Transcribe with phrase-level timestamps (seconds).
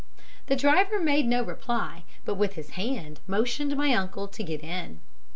[0.47, 4.99] The driver made no reply, but with his hand motioned my uncle to get in.